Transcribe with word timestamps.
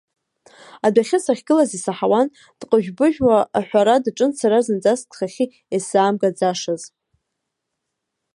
Адәахьы 0.85 1.19
сахьгылаз 1.25 1.71
исаҳауан, 1.77 2.27
дҟыжә-быжәуа 2.59 3.37
аҳәара 3.59 4.03
даҿын 4.03 4.31
сара 4.39 4.57
зынӡаск 4.65 5.07
схахьы 5.13 5.45
исзаамгаӡашаз. 5.75 6.81